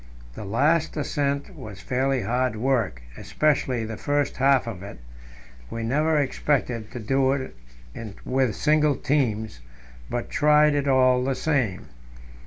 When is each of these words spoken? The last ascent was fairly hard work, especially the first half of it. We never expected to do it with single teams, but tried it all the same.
The 0.33 0.45
last 0.45 0.97
ascent 0.97 1.55
was 1.55 1.79
fairly 1.79 2.23
hard 2.23 2.55
work, 2.55 3.03
especially 3.17 3.85
the 3.85 3.97
first 3.97 4.37
half 4.37 4.65
of 4.65 4.81
it. 4.81 4.97
We 5.69 5.83
never 5.83 6.17
expected 6.17 6.89
to 6.93 6.99
do 6.99 7.33
it 7.33 7.55
with 8.25 8.55
single 8.55 8.95
teams, 8.95 9.59
but 10.09 10.31
tried 10.31 10.73
it 10.73 10.87
all 10.87 11.23
the 11.23 11.35
same. 11.35 11.89